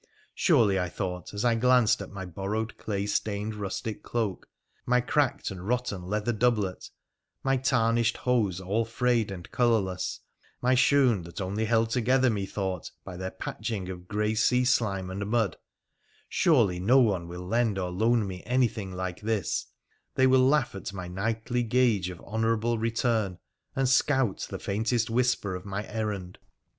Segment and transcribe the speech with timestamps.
[0.33, 4.49] Surely, I thought, as I glanced at my bor rowed clay stained rustic cloak,
[4.83, 6.89] my cracked and rotten leather doublet,
[7.43, 10.21] my tarnished hose all frayed and colourless,
[10.59, 15.23] my shoon, that only held together, methought, by their patching of grey sea slime and
[15.29, 15.55] mud,
[16.27, 19.67] surely no one will lend or loan me anything like this;
[20.15, 23.37] they will laugh at my knightly gage of honourable return,
[23.75, 26.39] and scout the faintest whisper of my errand